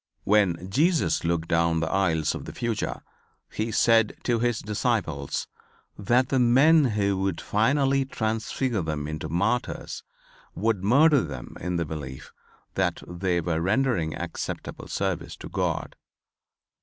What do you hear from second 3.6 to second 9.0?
said to His disciples that the men who would finally transfigure